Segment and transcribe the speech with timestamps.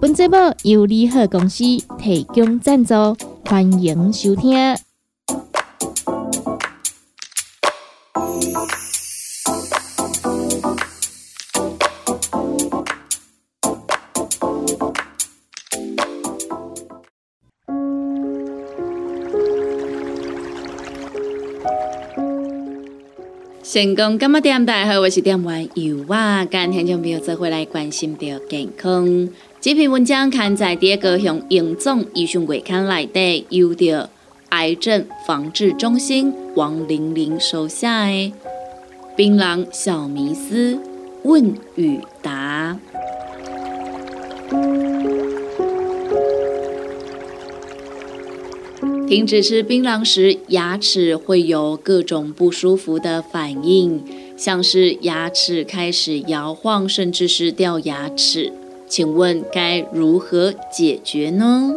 [0.00, 1.64] 本节目由利好公司
[1.98, 2.94] 提供赞助，
[3.44, 4.76] 欢迎收听。
[23.64, 24.64] 成功干嘛点？
[24.64, 26.44] 大家好，我是点玩油啊！
[26.44, 29.28] 今天就没有再回来关心到健康。
[29.60, 34.08] 这篇文章刊在第一个向英总医学月刊内底，由着
[34.50, 38.12] 癌症防治中心王玲玲收下的
[39.16, 40.78] 《槟榔小迷思
[41.24, 42.78] 问与答》。
[49.08, 54.04] 停止吃槟榔时，牙齿会有各种不舒服的反应，
[54.36, 58.52] 像是牙齿开始摇晃，甚至是掉牙齿。
[58.88, 61.74] 请问该如何解决呢？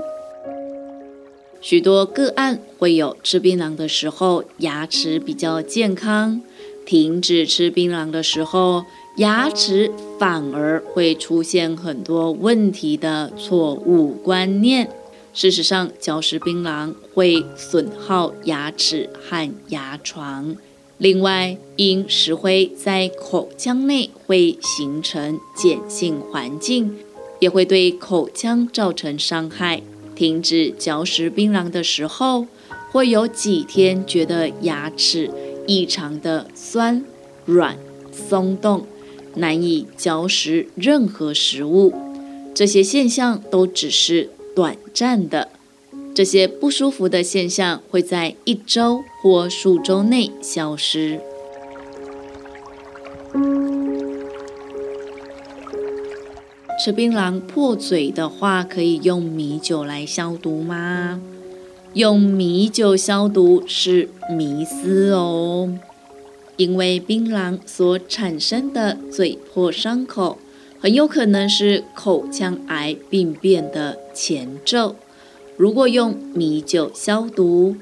[1.60, 6.42] 许多个案会有吃槟榔的时候牙齿比较健康，
[6.86, 8.86] 停止吃槟榔的时候
[9.18, 14.90] 牙齿反而会出现很多问题的错误观念。
[15.34, 20.56] 事实上，嚼食槟榔会损耗牙齿和牙床。
[21.02, 26.96] 另外，因石灰在口腔内会形成碱性环境，
[27.40, 29.82] 也会对口腔造成伤害。
[30.16, 32.46] 停止嚼食槟榔的时候，
[32.92, 35.32] 会有几天觉得牙齿
[35.66, 37.04] 异常的酸、
[37.46, 37.76] 软、
[38.12, 38.86] 松动，
[39.34, 41.92] 难以嚼食任何食物。
[42.54, 45.50] 这些现象都只是短暂的。
[46.14, 51.20] 这些不舒服的现象会在一周或数周内消失。
[56.84, 61.22] 吃槟榔破嘴的话，可以用米酒来消毒吗？
[61.94, 65.78] 用米酒消毒是迷思哦，
[66.58, 70.38] 因为槟榔所产生的嘴破伤口，
[70.80, 74.96] 很有可能是口腔癌病变的前奏。
[75.62, 77.76] 如果用米酒消毒，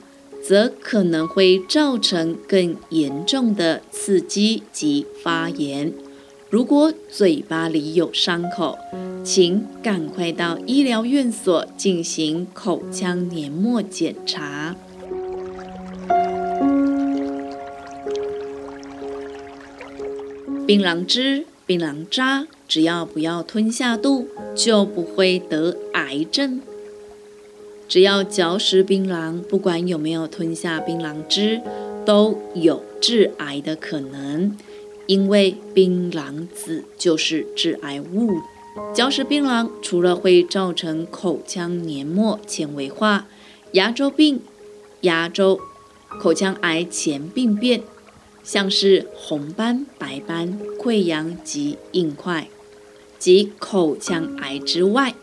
[0.43, 5.93] 则可能会造成更严重的刺激及发炎。
[6.49, 8.77] 如果嘴巴里有伤口，
[9.23, 14.75] 请赶快到医疗院所进行口腔黏膜检查。
[20.67, 26.59] 槟榔汁、槟榔渣，只要不要吞下肚，就不会得癌症。
[27.89, 31.59] 只要嚼食槟榔，不管有没有吞下槟榔汁，
[32.05, 34.55] 都有致癌的可能，
[35.07, 38.29] 因为槟榔籽就是致癌物。
[38.93, 43.25] 嚼食槟榔除了会造成口腔黏膜纤维化、
[43.71, 44.39] 牙周病、
[45.01, 45.59] 牙周、
[46.07, 47.81] 口腔癌前病变，
[48.43, 52.47] 像是红斑、白斑、溃疡及硬块
[53.17, 55.15] 及口腔癌之外。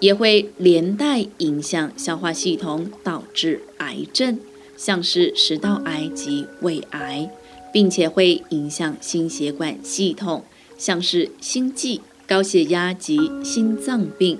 [0.00, 4.38] 也会连带影响消化系统，导致癌症，
[4.76, 7.30] 像是食道癌及胃癌，
[7.72, 10.44] 并且会影响心血管系统，
[10.76, 14.38] 像是心悸、高血压及心脏病，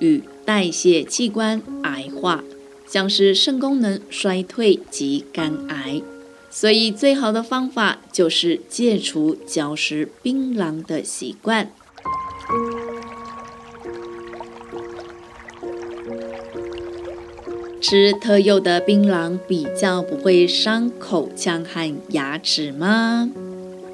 [0.00, 2.42] 与代谢器官癌化，
[2.86, 6.02] 像是肾功能衰退及肝癌。
[6.50, 11.70] 所以，最好的方法就是戒除嚼食槟榔的习惯。
[17.80, 23.30] 吃特有的槟榔比较不会伤口腔和牙齿吗？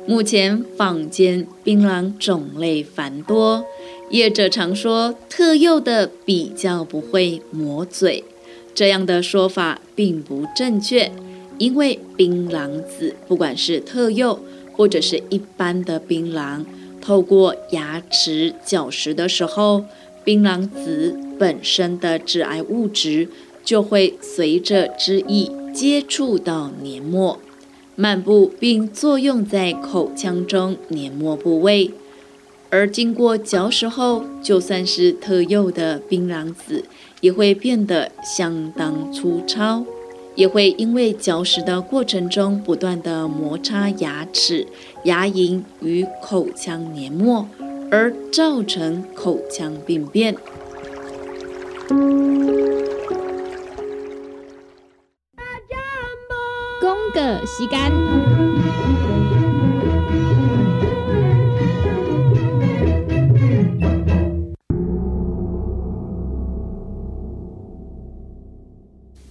[0.08, 3.64] 目前坊间槟榔种类繁多，
[4.10, 8.24] 业者常说特有的比较不会磨嘴，
[8.74, 11.12] 这样的说法并不正确，
[11.56, 14.40] 因为槟榔籽不管是特有
[14.72, 16.64] 或者是一般的槟榔，
[17.00, 19.84] 透过牙齿嚼食的时候，
[20.24, 23.28] 槟榔籽本身的致癌物质。
[23.66, 27.38] 就会随着汁液接触到黏膜，
[27.96, 31.90] 漫步并作用在口腔中黏膜部位，
[32.70, 36.84] 而经过嚼食后，就算是特幼的槟榔籽，
[37.20, 39.84] 也会变得相当粗糙，
[40.36, 44.64] 也会因为嚼食的过程中不断的摩擦牙齿、
[45.02, 47.48] 牙龈与口腔黏膜，
[47.90, 50.36] 而造成口腔病变。
[57.46, 57.93] 时间。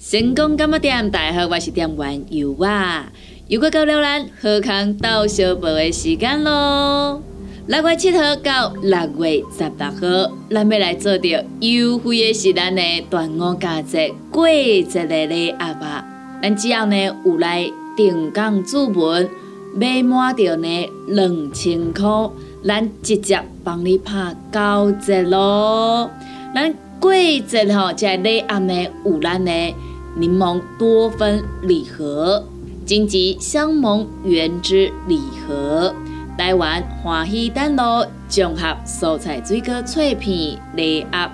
[0.07, 1.09] 成功干么店？
[1.11, 3.11] 大家好，我是店员尤啊。
[3.47, 7.21] 又过到了咱贺康到小宝的时间咯。
[7.67, 16.05] 六月七号到六月十八号，咱要来做着优惠的是咱的端午佳节过节的礼盒吧。
[16.41, 16.95] 咱只要呢
[17.25, 19.29] 有来定岗注文，
[19.75, 22.03] 买满着呢两千块，
[22.63, 26.09] 咱直接帮你拍九折咯。
[26.53, 29.51] 咱过节吼，这礼盒呢有咱的。
[30.17, 32.41] 柠檬多酚礼盒、
[32.85, 35.93] 荆棘香檬原汁礼盒、
[36.37, 41.29] 台湾欢喜丹螺综合蔬菜水果脆片礼盒、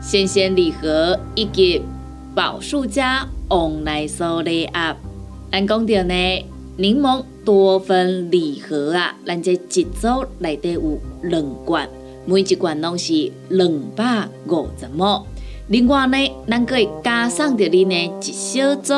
[0.00, 1.82] 鲜鲜礼盒以及
[2.36, 4.94] 宝树家旺来酥礼盒。
[5.50, 6.44] 咱讲到呢，
[6.76, 11.88] 柠檬多酚礼盒啊，咱这一组内底有两罐，
[12.26, 15.24] 每一罐拢是两百五十毛。
[15.68, 16.16] 另外呢，
[16.48, 18.92] 咱可以加上着你呢一小组，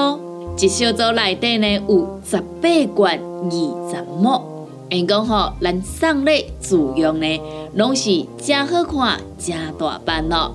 [0.59, 4.69] 一小组内底呢有十八罐二十模。
[4.89, 7.41] 因讲吼，咱送礼自用呢，
[7.75, 10.55] 拢是真好看、真大版咯。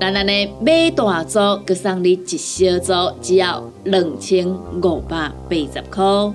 [0.00, 6.32] 咱安尼买大组，佮送你一小组，只要两千五百八十块。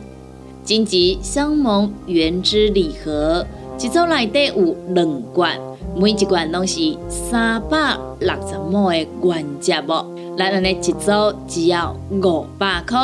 [0.64, 3.46] 荆棘香檬原汁礼盒，
[3.78, 5.60] 一组内底有两罐。
[5.96, 10.06] 每一罐拢是三百六十亩的原汁哦，
[10.38, 11.12] 咱安尼一组
[11.48, 12.98] 只要五百块。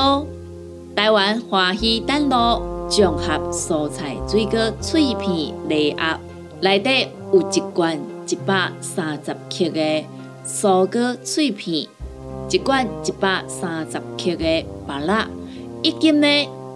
[0.95, 6.17] 台湾欢喜丹螺综合蔬菜水果脆片礼盒，
[6.61, 10.05] 内底有一罐一百三十克的
[10.47, 11.87] 蔬果脆片，
[12.51, 15.27] 一罐一百三十克的芭乐，
[15.81, 16.27] 一斤呢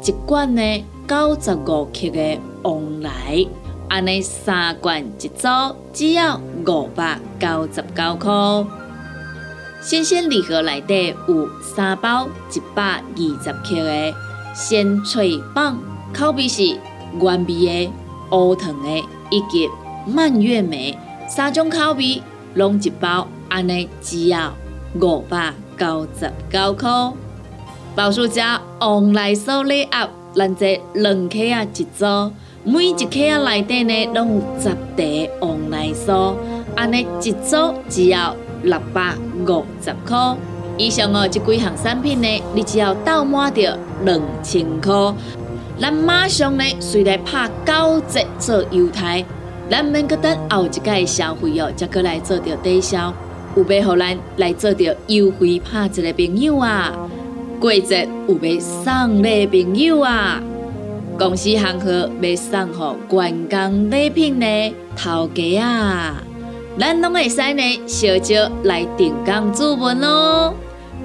[0.03, 3.45] 一罐呢九十五克的旺来。
[3.87, 5.47] 安尼三罐一组，
[5.93, 8.31] 只要五百九十九块。
[9.81, 14.13] 新鲜礼盒内底有三包一百二十克的
[14.55, 15.77] 鲜脆棒，
[16.11, 16.63] 口味是
[17.21, 17.91] 原味的、
[18.31, 18.97] 乌糖的
[19.29, 19.69] 以及
[20.07, 22.23] 蔓越莓三种口味，
[22.55, 24.53] 拢一包安尼只要
[25.01, 26.89] 五百九十九块。
[27.95, 32.31] 宝叔家旺来收礼盒，咱这两克啊一组。
[32.63, 36.35] 每一克啊内底呢，拢有十袋旺来酥，
[36.75, 39.13] 安尼一组只要六百
[39.47, 40.35] 五十块。
[40.77, 45.13] 以上哦，这几项产品呢，你只要到满着两千块，
[45.79, 49.25] 咱马上呢，随来拍九折做优待，
[49.69, 53.13] 咱免搁等后一届消费哦，才过来做着抵消。
[53.59, 56.93] 有要互咱来做着优惠拍折的朋友啊，
[57.59, 60.41] 过节有要送礼的朋友啊。
[61.17, 61.89] 公司行号
[62.21, 66.23] 要送互员工礼品呢，头家啊，
[66.79, 70.53] 咱拢会使呢，小少来定岗注文咯。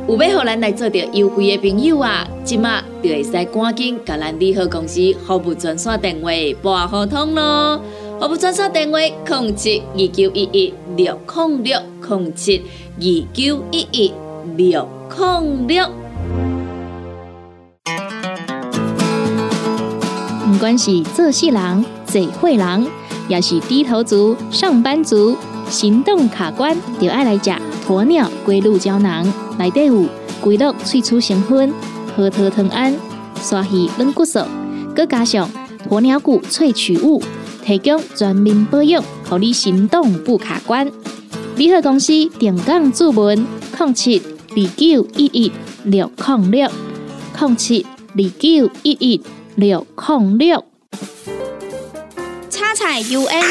[0.07, 6.31] 有要互咱来做着优惠的朋友啊，即马就会使赶紧甲咱利好公司服务专线电话
[6.63, 7.81] 拨互通咯。
[8.21, 11.77] 服务专线电话：控制二九一一六零六
[12.09, 12.63] 零七
[12.97, 14.13] 二九一一
[14.57, 15.91] 六零六。
[20.47, 22.87] 不管是做事人、嘴会人，
[23.29, 25.37] 也是低头族、上班族，
[25.69, 27.51] 行动卡关，就爱来吃
[27.87, 29.27] 鸵鸟龟鹿胶囊。
[29.59, 30.07] 内底有
[30.41, 31.73] 龟鹿萃取成分，
[32.17, 32.95] 核桃藤胺、
[33.41, 34.41] 刷鱼软骨素，
[34.95, 35.51] 佮加上
[35.89, 37.23] 鸵鸟骨萃取物，
[37.65, 40.91] 提供全面保养，让你行动不卡关。
[41.57, 43.47] 联合公司定岗注文：
[43.79, 44.19] 零七
[44.51, 45.53] 二九一一
[45.85, 46.71] 六零六
[47.39, 49.21] 零七二九一一。
[49.57, 50.65] 六控六，
[52.51, 53.43] 叉菜 U N，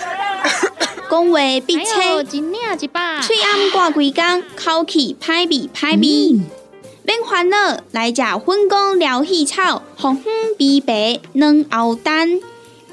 [1.10, 2.40] 讲话必切，嘴
[3.42, 6.40] 暗挂几工，口气歹味歹味。
[7.02, 12.40] 免烦恼，来食粉工疗气草，红粉枇杷软藕丹，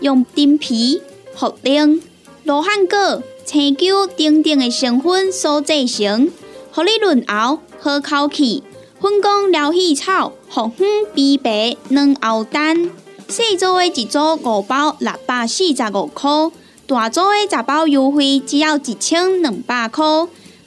[0.01, 1.01] 用丁皮、
[1.38, 2.01] 茯苓、
[2.43, 6.31] 罗汉果、青椒等等的成分所制成，
[6.72, 8.63] 合你润喉好口气。
[9.01, 10.31] 粉工疗气草。
[10.48, 12.89] 红粉枇杷软藕丹，
[13.27, 16.29] 四组的一组五包六百四十五块，
[16.88, 20.05] 大组的十包优惠只要一千两百块。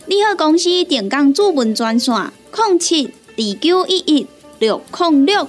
[0.05, 2.15] 你好，公司电工主文专线：
[2.55, 4.27] 零七二九一一
[4.59, 5.49] 六零六。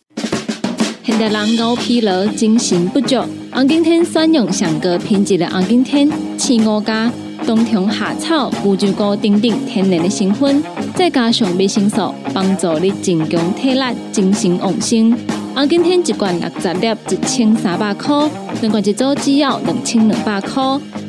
[1.11, 3.17] 现代人熬疲劳，精神不足。
[3.51, 7.11] 红景天选用上个品质的红景天，青五加
[7.45, 10.63] 冬虫夏草、乌鸡菇等等天然的成分，
[10.95, 15.13] 再加上维生素，帮助你增强体力、精神旺盛。
[15.53, 18.29] 红景天一罐六十粒，一千三百块；
[18.61, 20.63] 两罐一组只要两千两百块。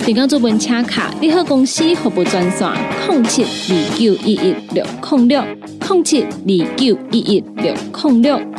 [0.04, 2.68] 订购做文车卡，你好公司服务专线：
[3.08, 5.44] 零七二九一一六零六
[5.88, 8.51] 零七二九一一六零六。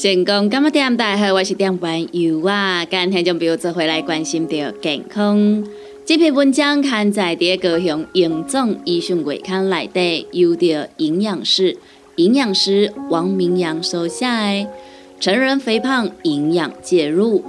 [0.00, 2.84] 成功今日点大好，我是点玩游啊！
[2.84, 5.66] 今天就不要做回来关心到健康。
[6.06, 11.76] 这篇文章刊载在高雄营总医讯月刊内底，由着营养师
[12.14, 14.68] 营养师王明阳所写的
[15.18, 17.42] 成人肥胖营养介入。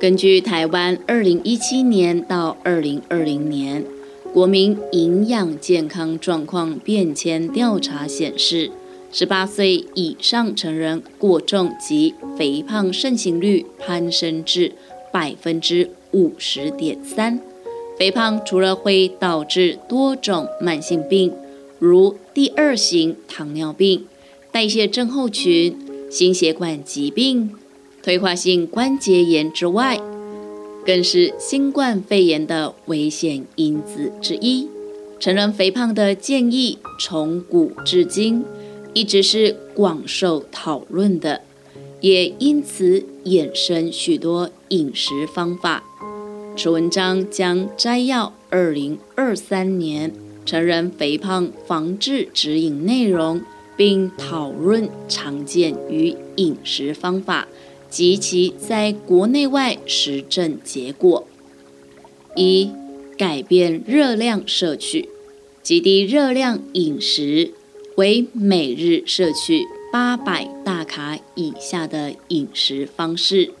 [0.00, 3.84] 根据台湾二零一七年到二零二零年
[4.32, 8.70] 国民营养健康状况变迁调查显示。
[9.18, 14.72] 十八岁以上成人过重及肥胖盛行率攀升至
[15.10, 17.40] 百分之五十点三。
[17.98, 21.32] 肥胖除了会导致多种慢性病，
[21.78, 24.04] 如第二型糖尿病、
[24.52, 25.74] 代谢症候群、
[26.10, 27.50] 心血管疾病、
[28.02, 29.98] 退化性关节炎之外，
[30.84, 34.68] 更是新冠肺炎的危险因子之一。
[35.18, 38.44] 成人肥胖的建议从古至今。
[38.96, 41.42] 一直是广受讨论的，
[42.00, 45.84] 也因此衍生许多饮食方法。
[46.56, 50.14] 此文章将摘要二零二三年
[50.46, 53.42] 成人肥胖防治指引内容，
[53.76, 57.46] 并讨论常见与饮食方法
[57.90, 61.28] 及其在国内外实证结果。
[62.34, 62.70] 一、
[63.18, 65.10] 改变热量摄取，
[65.62, 67.52] 极低热量饮食。
[67.96, 73.52] 为每日摄取八百大卡以下的饮食方式。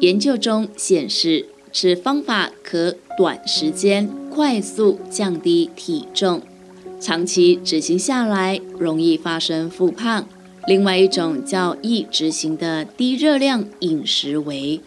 [0.00, 6.42] 研究中显示，此方法可短时间快速降低体重，
[7.00, 10.26] 长期执行下来容易发生复胖。
[10.66, 14.80] 另外一种较易执行的低热量饮食为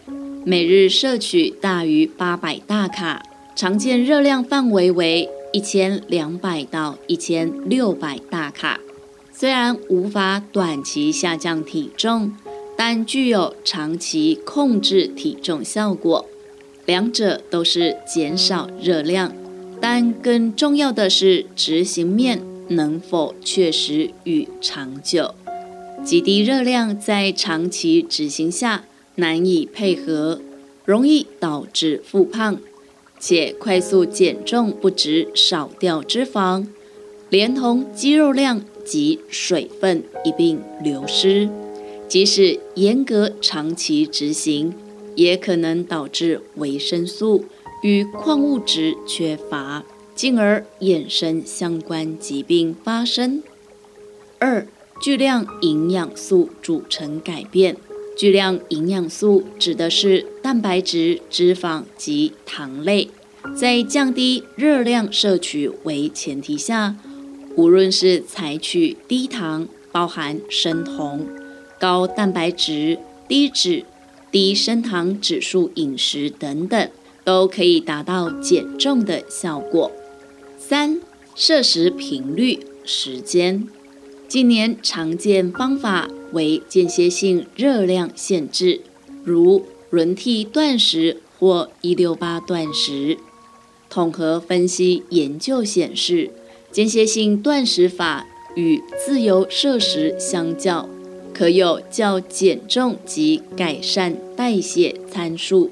[0.44, 3.22] 每日摄取大于八百大卡，
[3.56, 8.78] 常见热量范围为一千两百到一千六百大卡。
[9.40, 12.34] 虽然无法短期下降体重，
[12.76, 16.26] 但具有长期控制体重效果。
[16.86, 19.32] 两者都是减少热量，
[19.80, 25.32] 但更重要的是执行面能否确实与长久。
[26.04, 30.40] 极低热量在长期执行下难以配合，
[30.84, 32.58] 容易导致复胖，
[33.20, 36.66] 且快速减重不止少掉脂肪，
[37.30, 38.64] 连同肌肉量。
[38.88, 41.48] 及水分一并流失，
[42.08, 44.72] 即使严格长期执行，
[45.14, 47.44] 也可能导致维生素
[47.82, 53.42] 与矿物质缺乏，进而衍生相关疾病发生。
[54.38, 54.66] 二、
[55.02, 57.76] 巨量营养素组成改变。
[58.16, 63.10] 巨量营养素指的是蛋白质、脂肪及糖类，
[63.56, 66.96] 在降低热量摄取为前提下。
[67.58, 71.26] 无论是采取低糖、包含生酮、
[71.80, 73.84] 高蛋白质、低脂、
[74.30, 76.88] 低升糖指数饮食等等，
[77.24, 79.90] 都可以达到减重的效果。
[80.56, 81.00] 三、
[81.34, 83.66] 摄食频率、时间。
[84.28, 88.82] 近年常见方法为间歇性热量限制，
[89.24, 93.18] 如轮替断食或一六八断食。
[93.90, 96.30] 统合分析研究显示。
[96.70, 100.88] 间歇性断食法与自由摄食相较，
[101.32, 105.70] 可有较减重及改善代谢参数，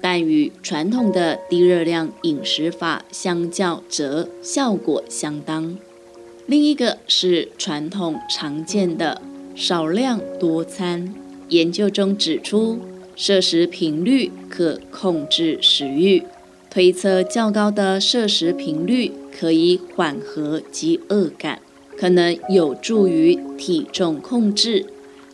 [0.00, 5.76] 但与传统的低热量饮食法相较，则效果相当。
[6.46, 9.20] 另一个是传统常见的
[9.54, 11.14] 少量多餐。
[11.48, 12.78] 研究中指出，
[13.16, 16.22] 摄食频率可控制食欲，
[16.70, 21.60] 推测较高的摄食频率可以缓和饥饿感，
[21.96, 24.86] 可能有助于体重控制。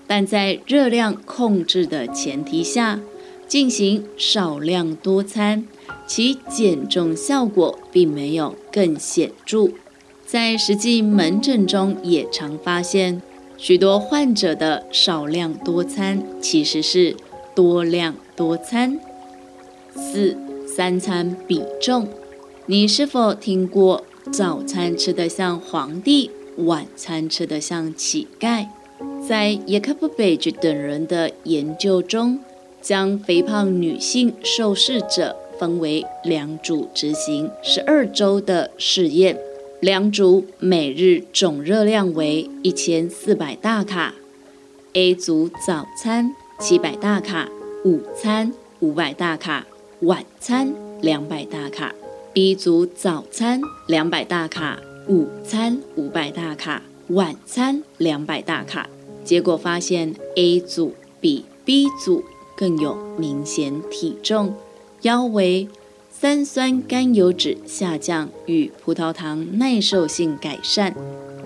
[0.07, 3.01] 但在热量控制的前提下，
[3.49, 5.67] 进行少量多餐，
[6.07, 9.71] 其减重效果并没有更显著。
[10.27, 13.23] 在实际门诊中，也常发现
[13.57, 17.17] 许多患者的少量多餐其实是
[17.55, 18.99] 多量多餐。
[19.95, 22.09] 四三餐比重，
[22.67, 24.03] 你是否听过
[24.33, 28.67] 早餐吃得像皇帝，晚餐吃得像乞丐？
[29.29, 32.41] 在耶克布贝吉等人的研究中，
[32.81, 39.39] 将肥胖女性受试者分为两组执行十二周的试验，
[39.81, 44.15] 两组每日总热量为一千四百大卡
[44.95, 47.47] ，A 组早餐七百大卡，
[47.85, 49.67] 午餐五百大卡，
[50.01, 51.95] 晚餐两百大卡。
[52.35, 58.89] ；B 组早餐两百大卡，午餐五百大卡，晚餐两百大卡。
[59.25, 62.25] 结果发现，A 组比 B 组
[62.57, 64.55] 更有明显体重、
[65.03, 65.69] 腰围、
[66.11, 70.95] 三酸甘油脂下降与葡萄糖耐受性改善。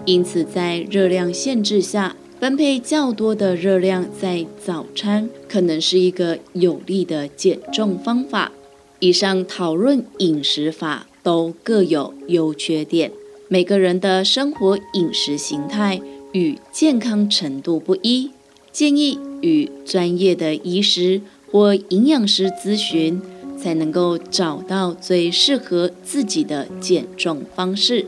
[0.07, 8.51] 因此，在热量限制下，分配较多的热量在早餐，可能是一个有利的减重方法。
[9.01, 13.13] 以上讨论饮食法都各有优缺点，
[13.49, 16.01] 每个人的生活饮食形态。
[16.33, 18.31] 与健康程度不一，
[18.71, 23.23] 建议与专业的医师或营养师咨询，
[23.59, 28.05] 才能够找到最适合自己的减重方式。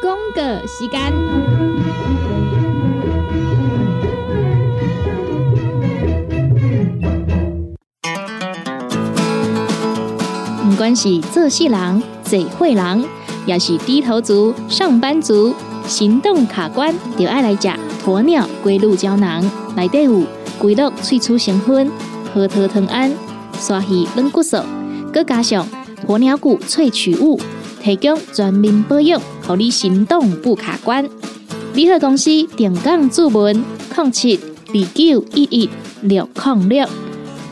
[0.00, 1.12] 公个时间，
[10.86, 13.04] 管是做事人、做会人，
[13.44, 15.52] 也是低头族、上班族，
[15.84, 17.68] 行动卡关，就爱来吃
[18.04, 19.42] 鸵鸟龟鹿胶囊。
[19.74, 20.22] 内底有
[20.60, 21.90] 龟鹿萃取成分，
[22.32, 23.12] 核桃藤胺、
[23.58, 24.58] 刷鱼软骨素，
[25.12, 25.66] 佮加上
[26.06, 27.40] 鸵鸟骨萃取物，
[27.82, 31.04] 提供全面保养，让你行动不卡关。
[31.74, 33.64] 联合公司定岗注文：
[33.96, 35.68] 零七二九一一
[36.02, 36.86] 六零六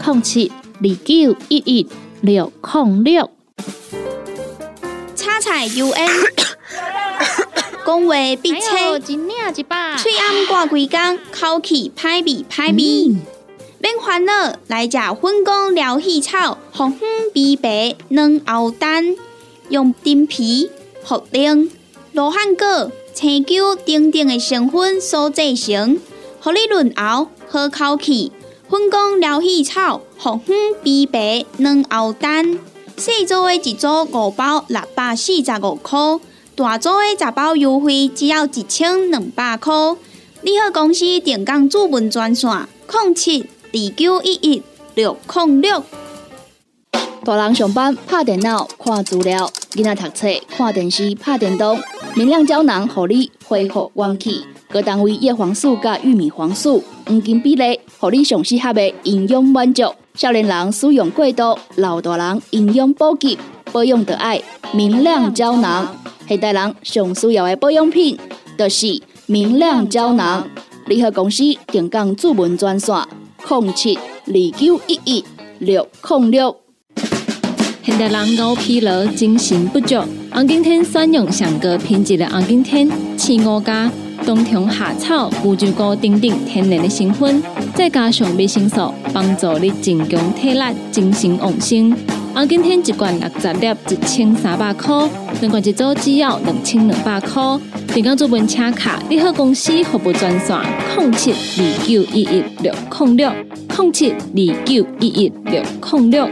[0.07, 1.85] 零七二九一一。
[2.25, 3.29] 六控六，
[5.15, 6.09] 叉菜 U N，
[7.85, 13.15] 讲话必切，嘴暗挂几工，口气歹味歹味。
[13.79, 19.15] 免烦恼，来食粉公疗气草，红粉碧白软喉丹，
[19.69, 20.71] 用丁皮、
[21.07, 21.69] 茯苓、
[22.13, 26.01] 罗汉果、青椒等等的成分所制成，
[26.41, 28.33] 合你润喉好口气。
[28.71, 32.59] 粉工疗气草，红粉碧白软熬蛋，
[32.97, 35.99] 细组的一组五包六百四十五块，
[36.57, 39.73] 大组的十包优惠只要一千两百块。
[40.41, 42.51] 你好，公司电工主文专线：
[42.91, 44.63] 零七二九一一
[44.95, 45.83] 六零六。
[47.25, 51.79] 大人上班拍电脑看资料，囡仔读册看电视拍电动，
[52.17, 54.45] 明亮胶囊合你恢复元气。
[54.71, 59.83] 各单位叶黄素加玉米黄素黄金比例，互你上适合的营养满足。
[60.15, 63.37] 少年人使用过度，老大人营养补给，
[63.73, 64.41] 保养的爱
[64.73, 65.93] 明亮胶囊。
[66.29, 68.17] 现代人上需要的保养品，
[68.57, 70.49] 就是明亮胶囊。
[70.87, 72.95] 联合公司定岗主文专线：
[73.49, 75.25] 零七二九一一
[75.59, 76.57] 六零六。
[77.83, 79.97] 现代人熬疲劳，精神不足。
[80.35, 83.89] 红景天选用上个品质的红景天，青五加。
[84.27, 87.41] 冬虫夏草、乌鸡菇等等天然的成分，
[87.73, 91.95] 再加上维生素，帮助你增强体力、精神旺盛。
[92.35, 95.09] 红景天一罐六十粒，一千三百块；
[95.41, 97.41] 两罐一组，只要两千两百块。
[97.95, 100.59] 订购做本车卡，你好公司服务专线：
[100.99, 103.31] 零七二九一一六零六
[103.79, 106.29] 零七二九一一六零六。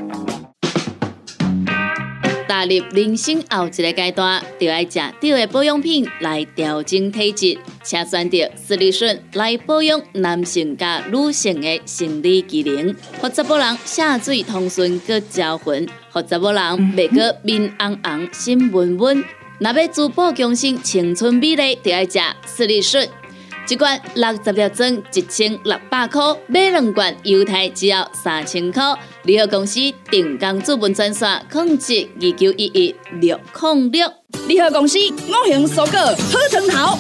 [2.53, 16.62] 踏入人生后一个阶段，就要食对的保养品来调整体质，请选择斯利顺来保养男性加女性的生理机能，或者某人下水通顺个招魂，或者某人
[16.95, 19.25] 袂个面红红心温温。
[19.59, 23.09] 若要珠宝强身、青春美丽，就要食斯利顺。
[23.68, 28.83] 一罐六十粒装，一千六百块；买两罐，犹太只要三千块。
[29.22, 34.12] 联合公司定岗资本专线：控制二九一一六零六。
[34.48, 36.98] 联合公司五行蔬果好成头，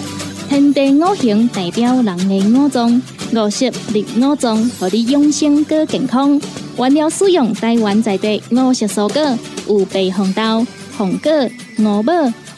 [0.48, 6.40] 天地五行代表人的五脏，五色绿五脏，让你养生更健康。
[6.78, 11.32] 原料使用台湾在地五色蔬果，有白红豆、红果、
[11.78, 12.12] 五宝、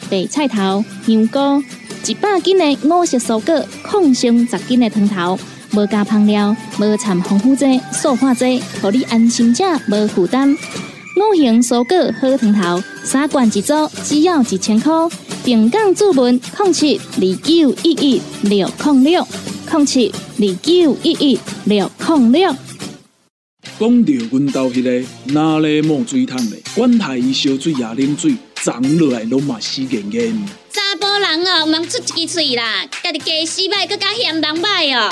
[0.09, 1.39] 白菜头、香菇，
[2.07, 5.39] 一百斤的五色蔬果，抗性十斤的汤头。
[5.71, 10.51] 无加香料，无掺防腐剂、塑化剂，让你安心吃，无负担。
[10.53, 14.93] 五行蔬果好汤头，三罐一组，只要一千块。
[15.43, 19.27] 平港注文控七二九一一六控六
[19.69, 22.55] 控七二九一一六控六。
[23.79, 30.64] 讲到阮兜迄个哪里冒水桶的，管他伊烧水也冷水，长落来拢嘛死严严。
[30.75, 35.09] 查甫人哦，毋通出一支嘴啦，家己家洗歹，更加嫌人歹哦。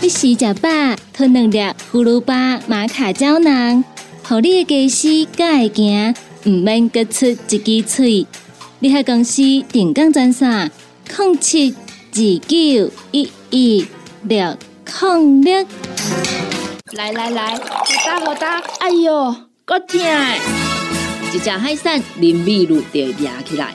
[0.00, 0.70] 你食食饱，
[1.12, 1.58] 吞两粒
[1.92, 3.84] 葫芦巴、马卡胶囊，
[4.26, 6.14] 互你的家洗才会行，
[6.46, 8.26] 毋免各出一支嘴。
[8.78, 10.70] 你喺公司定岗专线：
[11.18, 11.74] 零七
[12.12, 13.86] 二九一一
[14.22, 14.56] 六
[15.02, 15.66] 零六。
[16.92, 17.60] 来来来，好
[18.06, 20.00] 打好打，哎哟，够痛！
[21.34, 23.74] 一只海扇林密路就压起来，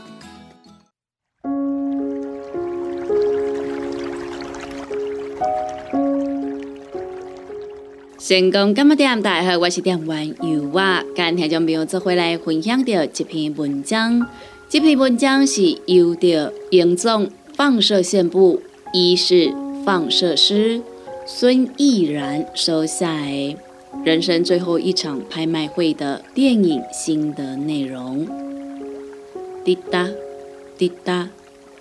[8.31, 14.25] 成功今日点大家好，我是点玩游娃，今天将朋友做回来分享的这篇文章。
[14.69, 18.61] 这篇文章是由的严总放射线部
[18.93, 19.53] 医师
[19.85, 20.81] 放射师
[21.25, 23.13] 孙毅然收下
[24.05, 28.25] 人生最后一场拍卖会的电影心得内容。
[29.65, 30.09] 滴答
[30.77, 31.27] 滴答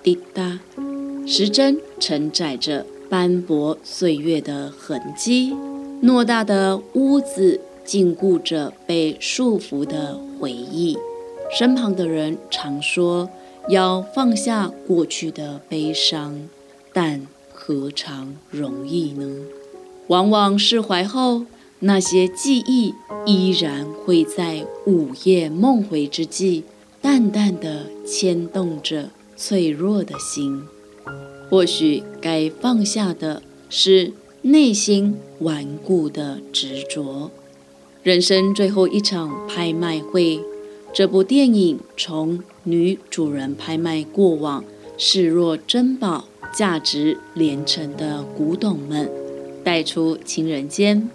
[0.03, 0.59] 滴答，
[1.29, 5.55] 时针承载着斑驳岁月的痕迹。
[6.03, 10.97] 偌大的屋子禁锢着被束缚的回忆，
[11.53, 13.29] 身旁的人常说
[13.69, 16.49] 要放下过去的悲伤，
[16.95, 19.45] 但何尝容易呢？
[20.07, 21.43] 往往释怀后，
[21.81, 22.95] 那些记忆
[23.27, 26.65] 依然会在午夜梦回之际，
[27.03, 30.63] 淡淡的牵动着脆弱的心。
[31.51, 34.15] 或许该放下的是。
[34.43, 37.31] 内心顽固的执着，
[38.03, 40.41] 人生最后一场拍卖会。
[40.95, 44.65] 这部电影从女主人拍卖过往
[44.97, 46.25] 视若珍宝、
[46.55, 49.11] 价值连城的古董们，
[49.63, 51.11] 带出情人间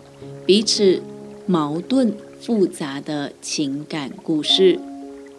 [0.46, 1.02] 彼此
[1.48, 4.80] 矛盾复杂的情感故事。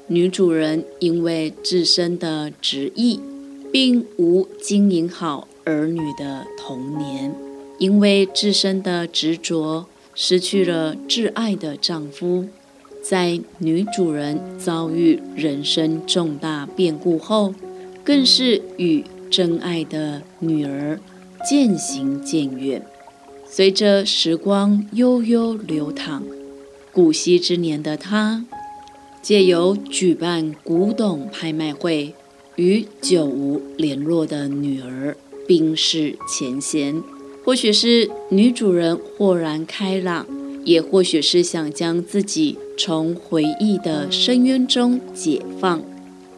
[0.09, 3.20] 女主人因为自身的执意，
[3.72, 7.46] 并无经营好儿女的童年。
[7.79, 12.47] 因为自身的执着，失去了挚爱的丈夫。
[13.03, 17.55] 在女主人遭遇人生重大变故后，
[18.03, 20.99] 更是与真爱的女儿
[21.49, 22.85] 渐行渐远。
[23.49, 26.25] 随着时光悠悠流淌，
[26.93, 28.45] 古稀之年的她，
[29.23, 32.12] 借由举办古董拍卖会，
[32.57, 37.01] 与久无联络的女儿冰释前嫌。
[37.47, 40.27] 或许是女主人豁然开朗，
[40.65, 45.81] 也或许是想将自己从回忆的深渊中解放，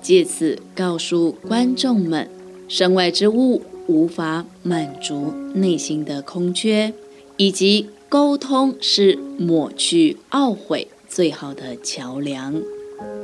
[0.02, 2.28] 借此告诉观众们，
[2.68, 6.92] 身外之物无法满足内心的空缺，
[7.38, 12.60] 以及沟通是抹去懊悔最好的桥梁。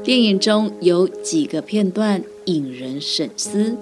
[0.02, 3.76] 电影中有几个片段引人深思。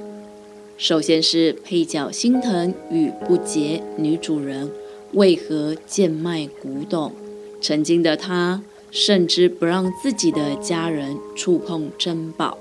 [0.82, 4.68] 首先是配角心疼与不解，女主人
[5.12, 7.12] 为何贱卖古董？
[7.60, 12.58] 曾经的她甚至不让自己的家人触碰珍宝，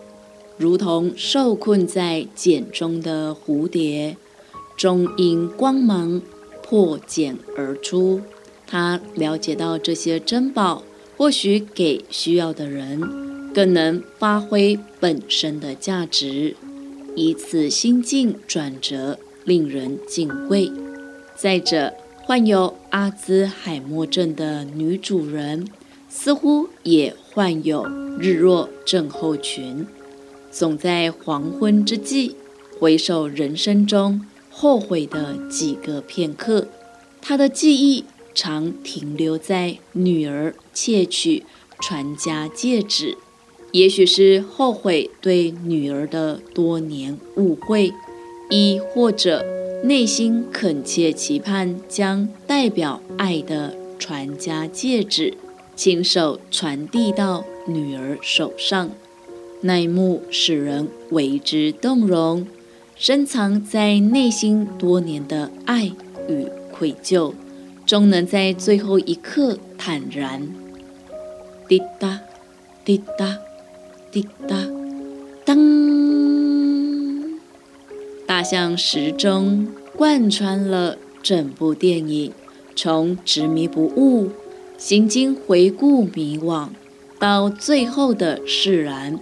[0.56, 4.16] 如同受困在茧中的蝴蝶，
[4.78, 6.22] 终因光芒
[6.62, 8.22] 破茧而出。
[8.68, 10.84] 她了解到这些珍宝
[11.18, 13.02] 或许给需要的人，
[13.52, 16.56] 更能发挥本身的价值。
[17.16, 20.72] 以此心境转折，令人敬畏。
[21.36, 21.94] 再者，
[22.24, 25.68] 患有阿兹海默症的女主人，
[26.10, 27.86] 似乎也患有
[28.20, 29.86] 日落症候群，
[30.52, 32.36] 总在黄昏之际
[32.80, 36.68] 回首人生中后悔的几个片刻。
[37.22, 41.44] 她的记忆常停留在女儿窃取
[41.80, 43.18] 传家戒指，
[43.72, 47.94] 也许是后悔对女儿的多年误会，
[48.50, 49.46] 亦或者
[49.84, 55.34] 内心恳切期盼将代表爱的传家戒指。
[55.74, 58.92] 亲手传递到女儿手上，
[59.62, 62.46] 那一幕使人为之动容。
[62.96, 65.86] 深藏在内心多年的爱
[66.28, 67.34] 与愧疚，
[67.84, 70.54] 终能在最后一刻坦然。
[71.68, 72.20] 滴答，
[72.86, 73.40] 滴答，
[74.12, 74.58] 滴答，
[75.46, 75.58] 当！
[78.28, 82.34] 大象时钟贯穿了整部电影，
[82.76, 84.32] 从执迷不悟。
[84.78, 86.70] 行经回顾迷惘，
[87.20, 89.20] 到最后的释然。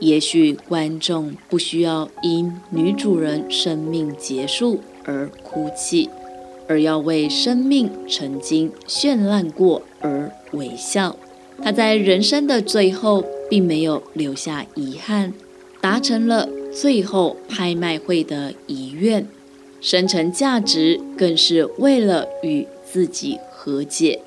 [0.00, 6.10] 也许观众不需要因女主人生命结束而哭泣，
[6.66, 11.14] 而要为生命曾经绚烂过而微笑。
[11.62, 15.32] 他在人生的最后并没有留下遗憾，
[15.80, 19.26] 达成了最后拍卖会的遗愿。
[19.80, 24.20] 生成价值更是为了与自己和解。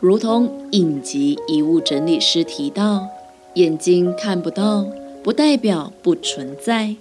[0.00, 3.06] 如同影集遗物整理师提到，
[3.54, 4.86] 眼睛看不到，
[5.22, 6.96] 不代表不存在。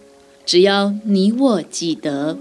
[0.45, 2.37] 只要你我记得，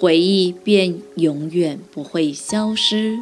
[0.00, 3.18] 回忆便永远不会消失。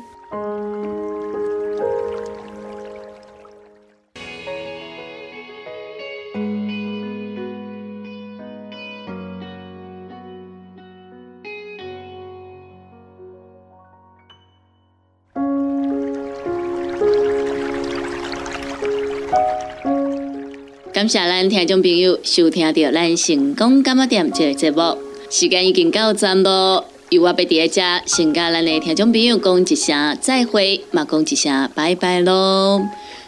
[21.02, 24.96] 感谢咱听众朋友收听到咱成功干么店这个节目，
[25.28, 26.84] 时间已经到站咯。
[27.10, 32.80] 由我被伫遮先甲咱的听众朋友讲一声再会，嘛讲一声拜拜咯。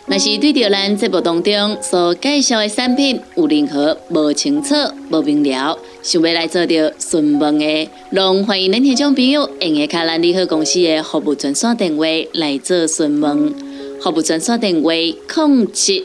[0.07, 4.73] 若是对着咱节目当中所介绍的产品有任何无清楚、
[5.11, 13.53] 无明了，想要来做着询问的，拢欢迎咱听众朋友用下卡咱利好公司的服务专线电话来做询问。
[14.01, 16.05] 服务专线电话：零七。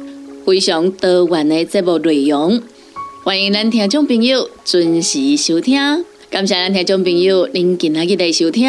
[0.45, 2.61] 非常多元的节目内容，
[3.23, 5.79] 欢迎咱听众朋友准时收听。
[6.29, 8.65] 感谢咱听众朋友您今日的收听，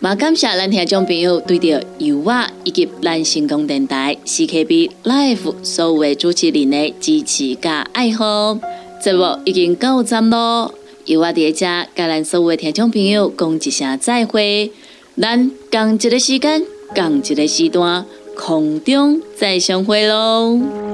[0.00, 8.58] 也感谢咱听众朋友对着由我以及咱成功电台 CKB Life 所有的主持人的支持加爱好。
[9.02, 10.74] 节目已经到站咯，
[11.06, 14.70] 由我伫遮甲咱所有的听众朋友讲一声再会。
[15.20, 18.04] 咱共一个时间，共一个时段，
[18.36, 20.87] 空中再相会喽。